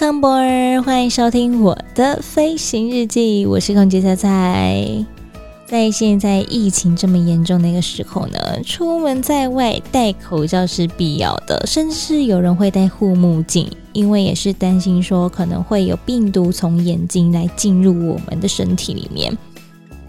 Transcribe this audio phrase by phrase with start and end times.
[0.00, 5.04] 康博儿欢迎收听我的飞行日记，我是空姐菜菜。
[5.66, 19.36] 在现在疫情这么严重的一个时候呢，出门在外戴口罩是必要的，甚至是有人会戴护目镜，因为也是担心说可能会有病毒从眼睛来进入我们的身体里面。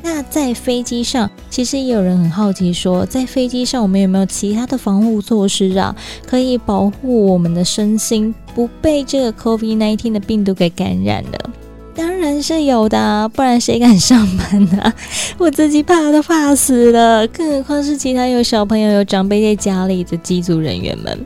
[0.03, 11.49] 那在飞机上，其实也有人很好奇说，在飞机上我们有没有其他的防护措施啊，可以保护我们的身心不被这个 COVID-19 的病毒给感染的？
[11.93, 14.93] 当然是有的，不然谁敢上班呢？
[15.37, 21.19] 我自己怕都怕死了，更何况是其他有小朋友、有长辈在家里的机组人员们。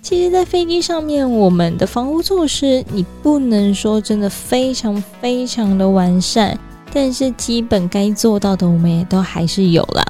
[0.00, 6.56] 其实，在飞机上面，我们的防护措施，你不能说真的非常非常的完善。
[6.96, 10.02] 但是基本该做到的，我们也都还是有啦。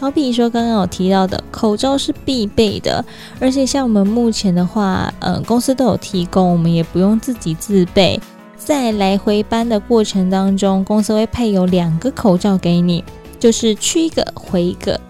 [0.00, 3.04] 好比说刚刚有提到的，口罩是必备的，
[3.38, 8.20] 而且像我们目前的话，嗯，公司都有提供，我们也不用自己自备。
[8.56, 13.04] 在来回班的过程当中，公司会配有两个口罩给你，
[13.38, 15.00] 就是去一个回一个。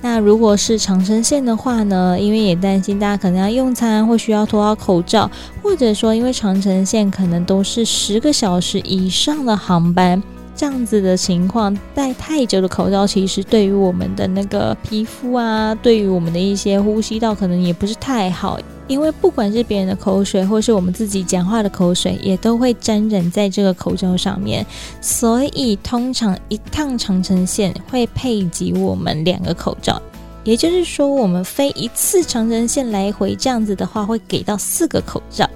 [0.00, 5.30] 那如果是长程线的话呢，因为也担心大家可能要用餐或需要脱好口罩，
[5.62, 10.22] 或者说因为长程线可能都是十个小时以上的航班。
[10.60, 18.60] 这样子的情况，戴太久的口罩，其实对于我们的那个皮肤啊，对于我们的一些呼吸道，可能也不是太好。
[18.86, 24.66] 因为不管是别人的口水，或是我们自己讲话的口水，也都会沾染在这个口罩上面。
[25.00, 29.98] 所以，通常一趟长城线会配给我们两个口罩，
[30.44, 35.48] 也就是说，我们飞一次长城线来回这样子的话，会给到四个口罩。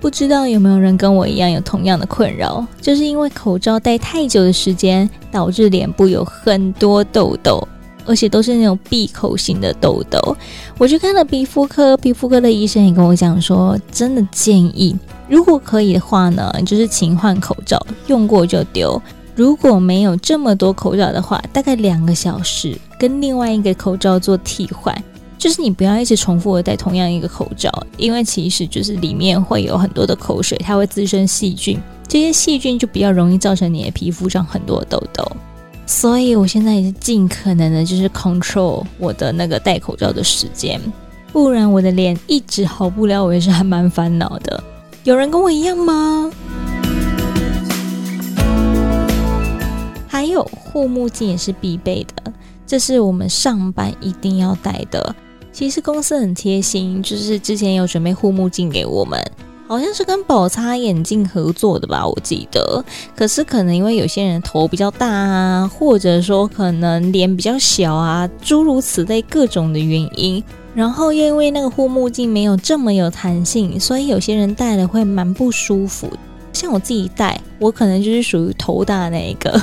[0.00, 7.66] 不知道有没有人跟我一样有同样的困扰，就是因为口罩戴太久的时间，导致脸部有很多痘痘，
[8.04, 10.36] 而且都是那种闭口型的痘痘。
[10.78, 14.96] 我去看了皮肤科，皮肤科的医生也跟我讲说，真的建议，
[15.28, 19.00] 如果可以的话呢，就是勤换口罩，用过就丢。
[19.34, 24.96] 如果没有这么多口罩的话，大概两个小时跟另外一个口罩做替换。
[25.38, 35.30] 就是你不要一直重复的戴同样一个口罩，因为其实就是里面会有很多的口水，它会滋生细菌，这些细菌就比较容易造成你的皮肤上很多痘痘。
[35.86, 40.80] 所以我现在也是尽可能的，就是 control 我的那个戴口罩的时间，
[41.32, 44.64] 不然我的脸一直好不了，我也是还蛮烦恼的。
[45.04, 46.30] 有人跟我一样吗？
[50.08, 52.32] 还有护目镜也是必备的，
[52.66, 55.14] 这是我们上班一定要戴的。
[55.56, 59.18] 其实公司很贴心，就是之前有准备护目镜给我们，
[59.66, 62.84] 好像是跟宝擦眼镜合作的吧，我记得。
[63.16, 76.06] 可是可能因为有些人头比较大啊，或者说可能脸比较小啊，诸如此类各种的原因，然后又因为那个护目镜没有这么有弹性，所以有些人戴了会蛮不舒服。
[76.52, 79.58] 像我自己戴，我可能就是属于头大那一个。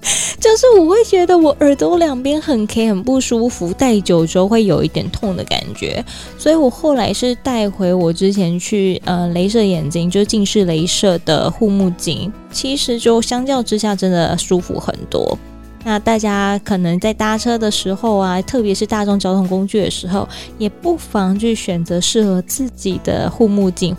[0.40, 6.02] 就是我会觉得我耳朵两边很 K 很不舒服，戴久之后会有一点痛的感觉，
[6.38, 15.36] 所以我后来是带回我之前去呃镭射眼睛，就近视镭射的护目镜，其实就相较之下真的舒服很多。
[15.84, 20.28] 那大家可能在搭车的时候啊，特别是大众交通工具的时候，
[20.58, 23.96] 也不妨去选择适合自己的护目镜。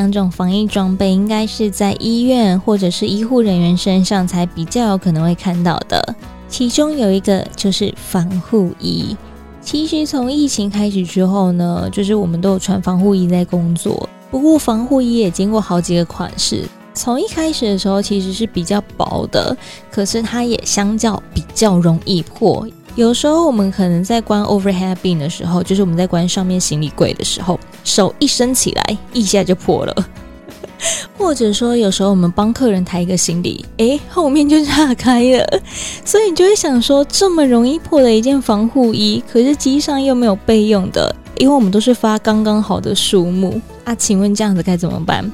[0.00, 6.14] 两种防疫装备应该是在医院或者是医护人员身上才比较有可能会看到的。
[6.48, 9.14] 其中有一个就是防护衣。
[9.60, 14.08] 其实从疫情开始之后呢，就是我们都有穿防护衣在工作。
[14.30, 16.64] 不过防护衣也经过好几个款式，
[16.94, 19.54] 从一开始的时候其实是比较薄的，
[19.90, 22.66] 可是它也相较比较容易破。
[22.94, 29.94] 有时候我们可能在关 overhead bin 的时候，就是我们在关上面行李柜的时候，手一伸起来，一下就破了。
[31.18, 35.60] 或者说，有时候我们帮客人抬一个行李，诶，后面就炸开了。
[36.04, 43.94] 所以你就会想说，这么容易破的一件防护衣，可是机上又没有备用的，因为我们都是发刚刚好的数目啊。
[43.94, 45.30] 请问这样子该怎么办？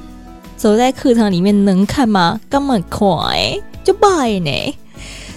[0.57, 2.41] 走在课堂里面能看吗？
[2.49, 4.75] 根本快，就败呢。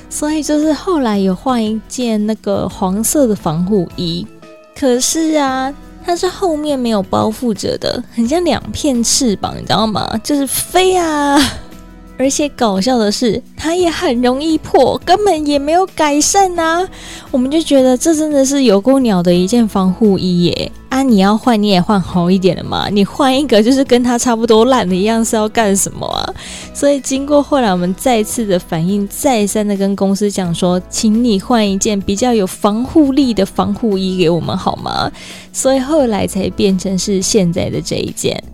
[0.08, 4.26] 所以就是后来有换一件那个黄色的防护衣，
[4.75, 5.72] 可是啊，
[6.05, 10.19] 它是后面没有包覆着的，很像两片翅膀，你知道吗？
[10.25, 11.38] 就是飞啊！
[12.20, 16.87] 而且搞笑的是，它也很容易破，根本也没有改善呐。
[17.31, 20.72] 我们就觉得这真的是有够鸟的一件防护衣耶！
[20.90, 26.34] 啊，你要换你也换好一点的嘛，你换一个就是跟它差不多烂的一样是要干什么啊？
[26.75, 35.11] 所以经过后来我们再次的反应，再三的跟公司讲说，请你换一件比较有防护力的防护衣给我们好吗？
[35.55, 38.44] 所以后来才变成是现在的这一件。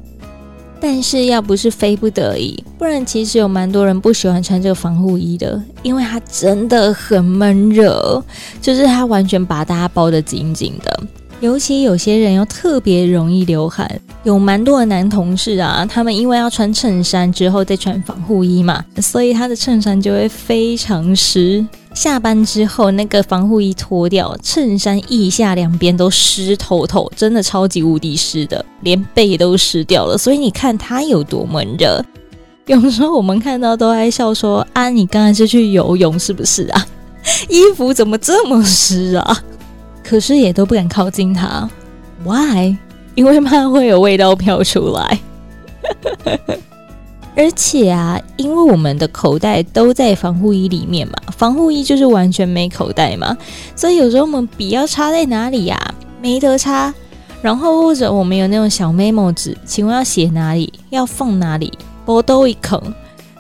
[0.81, 8.23] 但是要不是非不得已，不然其实有蛮多人不喜欢穿这个防护衣的，因为它真的很闷热，
[8.61, 11.02] 就是它完全把大家包得紧紧的。
[11.40, 13.87] 尤其有些人又特别容易流汗，
[14.25, 21.64] 有蛮多的男同事啊，他们因为要穿衬衫之后再穿防护衣嘛，所以他的衬衫就会非常湿。
[21.96, 30.19] 下班之后，那个防护衣脱掉，衬衫腋下两边都湿透透，真的超级无敌湿的，连背都湿掉了。
[30.19, 32.04] 所以你看它有多闷热。
[32.66, 36.87] 有时候我们看到都爱笑说：“啊，你刚才是去游泳是不是啊？
[37.48, 39.42] 衣服怎么这么湿啊？”
[40.04, 41.69] 可是也都不敢靠近它
[42.25, 42.76] ，Why？
[43.14, 45.19] 因为怕会有味道飘出来。
[47.37, 53.37] 而且啊，因为我们的口袋都在防护衣里面嘛，防护衣就是完全没口袋嘛，
[53.77, 55.79] 所以有时候我们笔要插在哪里呀？
[56.23, 56.93] 没得插。
[57.43, 60.73] 然后或者我们有那种小 memo 纸，请问要写哪里？
[60.91, 61.71] 要放哪里？
[62.06, 62.81] 波都一坑。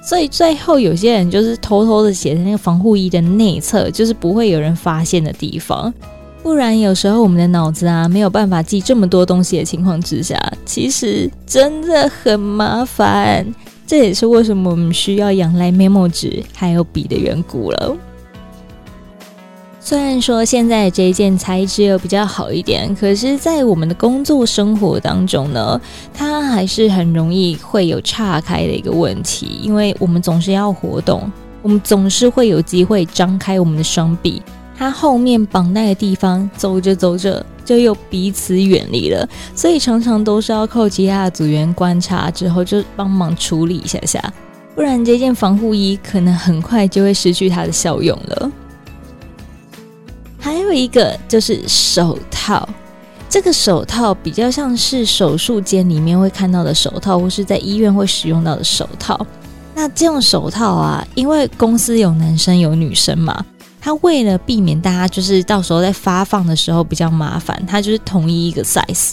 [0.02, 5.92] 所以最后有些人就是偷偷的写在那个防护衣的内侧，就是不会有人发现的地方。
[6.42, 13.44] 不然有时候我们的脑子啊没有办法记这么多东西的情况之下，其实真的很麻烦。
[13.86, 17.96] 这也是为什么我们需要仰赖 memo 纸还有笔的缘故了。
[19.78, 25.80] 虽然说现在这一件材质又比较好一点，可是，在我们的工作生活当中呢，
[26.12, 31.30] 它还是很容易会有岔开的一个问题，因为我们总是要活动，
[31.62, 34.42] 我们总是会有机会张开我们的双臂。
[34.76, 44.32] 它后面绑带的地方，走着走着就又彼此远离了，所以常常都是要靠其他组员观察之后就帮忙处理一下下，
[44.74, 48.52] 不然这件防护衣可能很快就会失去它的效用了。
[50.38, 52.66] 还有一个就是手套，
[53.28, 59.26] 这个手套比较像是手术间里面会看到的手套，或是在医院会使用到的手套。
[59.74, 63.44] 那这种手套啊，因为公司有男生有女生嘛。
[63.86, 69.12] 他为了避免大家就是到时候在发放的时候比较麻烦，他就是统一一个 size。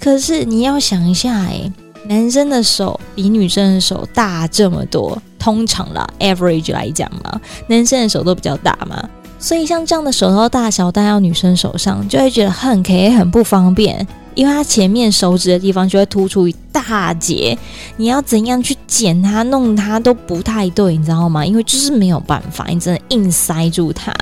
[0.00, 1.70] 可是你要想一下，哎，
[2.08, 9.06] 男生的手比女生的手大这么多，通常啦，average 来讲嘛，男生的手都比较大嘛，
[9.38, 14.08] 所以像这样的手套大小戴到女生手上，就会觉得很 K 很不方便。
[14.34, 17.56] 因为它前面手指的地方就会突出一大截，
[17.96, 21.44] 你要怎样去剪它、弄它都不太对，你知道吗？
[21.44, 24.12] 因为就是没有办法，你只能硬塞住它。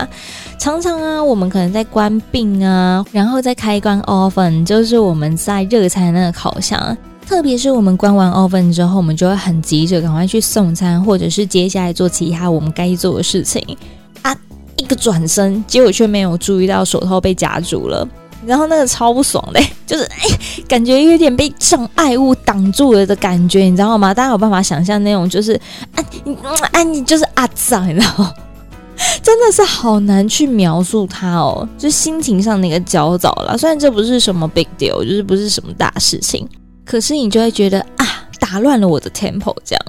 [0.59, 6.97] 常常啊，我们可能在关病啊，然后再开关 oven，就是我们在热餐那个烤箱。
[7.27, 13.65] 特别是我们关完 oven 之后，我们就会很急着赶快去送餐，或者是接下来做其他我们该做的事情
[14.23, 14.37] 啊。
[14.77, 18.07] 一个转身，结果却没有注意到手套被夹住了。
[18.47, 20.19] 然后那个超不爽嘞， 就是哎，
[20.69, 24.13] 感觉有点被障碍物挡住了的感觉，你知道吗？
[24.13, 25.53] 大家有办法想象那种就是
[25.95, 26.37] 啊，你
[26.73, 28.33] 啊，你就是啊脏，你知道吗？
[29.23, 33.57] 真的是好难去描述它哦，就心情上那个焦躁了。
[33.59, 36.47] 虽然这不是什么 big deal，就是不是什么大事情，
[36.85, 38.07] 可是你就会觉得啊，
[38.39, 39.85] 打乱了我的 tempo 这样。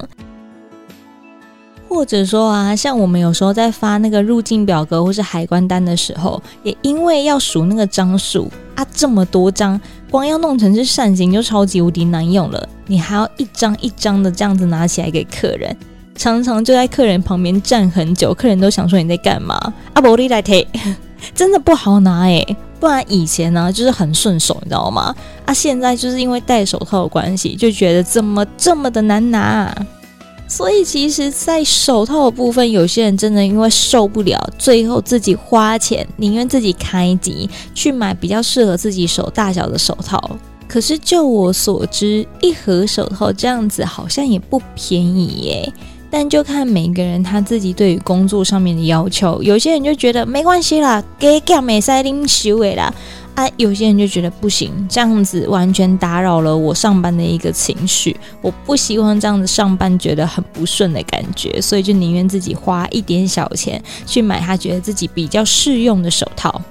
[1.94, 12.68] 或者说啊，像我们有时候在发那个入境表格或是海关单的时候，也因为要数那个张数啊，这么多张，光要弄成是扇形就超级无敌难用了。
[12.88, 15.76] 你还要一张一张的这样子拿起来给客人，
[16.16, 19.56] 常常就在客人旁边站很久，客人都想说你在干嘛？
[19.94, 20.68] 啊，不你来提，
[21.34, 22.46] 真的不好拿哎。
[22.80, 25.16] 不然以前呢就是很顺手，你知道吗？
[25.46, 29.74] 啊，现在就是因为戴手套的关系，就觉得怎么这么的难拿。
[30.48, 40.38] 所以其实，在手套的部分，有些人真的因为受不了，最后自己花钱，宁愿自己开机去买比较适合自己手大小的手套。
[40.68, 45.74] 可是就我所知，一盒手套这样子好像也不便宜耶。
[46.12, 52.94] 但就看每个人他自己对于工作上面的要求，有些人就觉得没关系啦，给给没塞拎修的啦。
[53.36, 66.62] 啊，有些人就觉得不行，这样子完全打扰了我上班的一个情绪，我不希望这样子上班觉得很不顺的感觉，所以就宁愿自己花一点小钱去买他觉得自己比较适用的手套。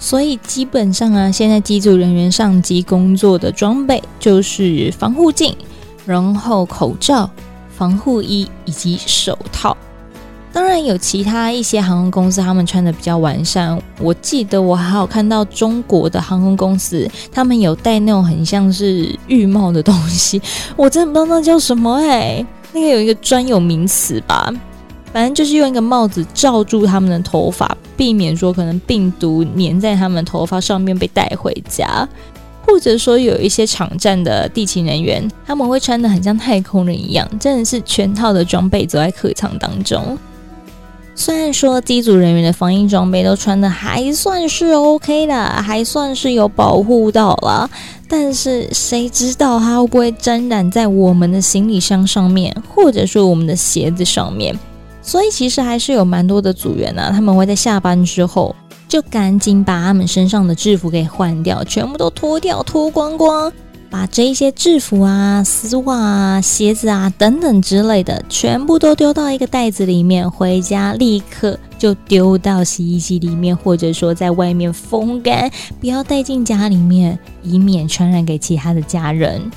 [0.00, 5.54] 所以基本上啊，现在机组人员上机工作的装备就是防护镜，
[6.04, 7.30] 然后口罩、
[7.76, 9.76] 防护衣以及手套。
[10.60, 13.82] 当然有其他一些航空公司，他们穿的比较完善。
[13.98, 20.40] 我记得我还有看到中国的航空公司，他们有戴那种很像是浴帽的东西，
[20.76, 24.52] 我真的不知道那叫什么哎、那个有一个专有名词吧，
[25.14, 32.06] 反正就是用一个帽子罩住他们的头发，避免说可能病毒粘在他们头发上面被带回家，
[32.66, 40.18] 或者说有一些场站的地勤人员，他们会穿的很像太空人一样，真的是全套的装备走在客舱当中。
[41.14, 47.68] 虽然说机组人员的防疫装备都穿的还算是 OK 的，还算是有保护到了，
[48.08, 54.58] 但是谁知道它会不会沾染在我们的行李箱上面，或者说我们的鞋子上面？
[55.02, 58.54] 所以其实还是有蛮多的组员啊，他们会在下班之后
[58.88, 63.52] 就赶紧把他们身上的制服给换掉，全部都脱掉，脱光光。
[63.90, 79.50] 把这一些制服啊、丝袜啊、鞋子啊等等之类的，全部都丢到一个袋子里面，回家立刻就丢到洗衣机里面，或者说在外面风干，不要带进家里面，以免传染给其他的家人。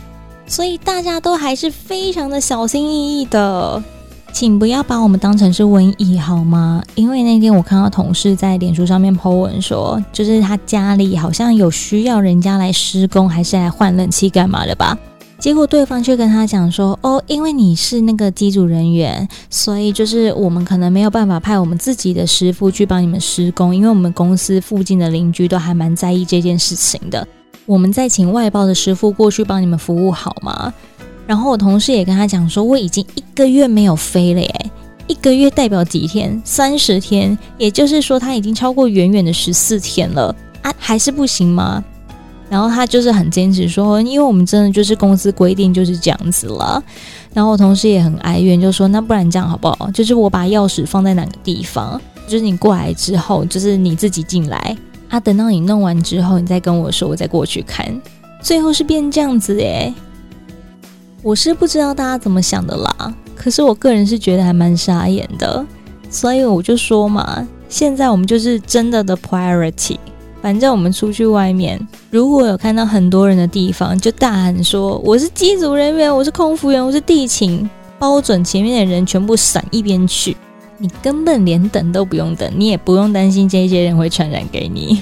[0.48, 3.82] 所以大家都还是非常的小心翼翼的。
[4.34, 6.84] 请不要把我们当成是瘟疫好吗？
[6.96, 14.98] 因为那天我看到同事在脸书上面 po 文说，就是他家里好像有需要人家来施工，还是来换冷气干嘛的吧？
[15.38, 27.28] 结果对方却跟他讲说，哦，因为你是那个机组人员，所以就是我们可能没有办法派我们自己的师傅去帮你们施工，因为我们公司附近的邻居都还蛮在意这件事情的。
[27.66, 30.74] 我们再请外包的师傅过去帮你们服务好吗？
[31.26, 34.72] 然后我同事也跟他讲说，我已经一个月没有飞了耶，
[35.08, 36.42] 一个月代表几天？
[36.44, 41.84] 三十天，也就是说他已经超过远远的十四天了啊，还是不行吗？
[42.50, 46.84] 然后他就是很坚持说，因为我们真的就是公司规定就是这样子了。
[47.34, 49.90] 然后我同事也很哀怨，就说那不然这样好不好？
[49.92, 54.78] 就是我把钥匙放在哪个地方，就是你过来之后，就是你自己进来
[55.10, 58.00] 啊，等到你弄完之后，你再跟我说，我再过去看。
[58.40, 59.92] 最后是变这样子诶。
[61.24, 65.66] 我是不知道大家怎么想的啦，可是我个人是觉得还蛮傻眼的，
[66.10, 69.96] 所以我就说嘛，现在我们就是真的的 priority，
[70.42, 71.80] 反正我们出去外面，
[72.12, 80.36] 如果有看到很多人的地方，就大喊说我是机组人员，我是空服员，我是地勤，包准前面的人全部闪一边去，
[80.78, 85.02] 你根本连等都不用等，你也不用担心这些人会传染给你。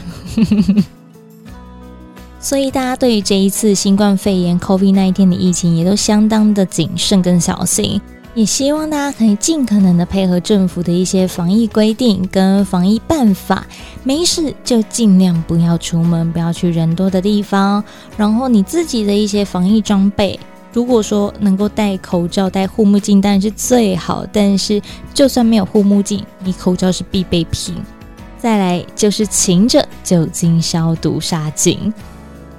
[2.41, 8.01] 所以大家对于这一次新冠肺炎 COVID 那一天的疫情也都相当的谨慎跟小心，
[8.33, 13.65] 也希望大家可以尽可能的配合政府的一些防疫规定跟防疫办法，
[14.03, 17.83] 没事就尽量不要出门，不要去人多的地方。
[18.17, 20.39] 然后你自己的一些防疫装备，
[20.73, 24.25] 如果说能够戴口罩、戴护目镜，当然是最好。
[24.33, 24.81] 但是
[25.13, 27.75] 就算没有护目镜，你口罩是必备品。
[28.39, 31.93] 再来就是勤着酒精消毒杀菌。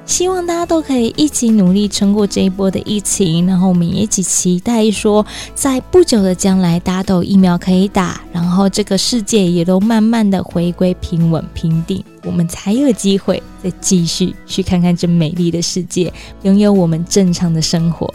[0.05, 18.13] 希望大家都可以一起努力撑过这一波的疫情，然后我们一起期待说，在不久的将来，大家都有疫苗可以打，然后这个世界也都慢慢的回归平稳平定，我们才有机会再继续去看看这美丽的世界，拥有我们正常的生活。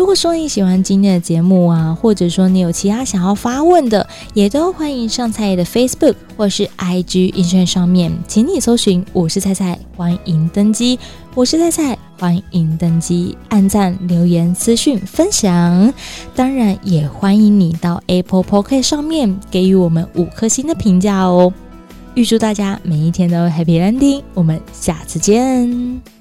[0.00, 10.98] 如果说你喜欢今天的节目啊，或者说你有其他想要发问的，也都欢迎上菜的 Facebook 或是 IG Ins 上面，请你搜寻“我是菜菜”，欢迎登机。
[11.34, 15.92] 我是菜菜，欢迎登机，按赞、留言、私讯、分享。
[16.34, 21.52] 当然，也欢迎你到 Apple Podcast 上面给予我们五颗星的评价哦。
[22.14, 26.19] 预祝大家每一天都 Happy Landing，我们下次见。